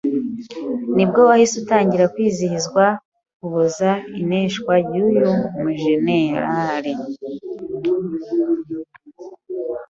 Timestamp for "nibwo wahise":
0.95-1.55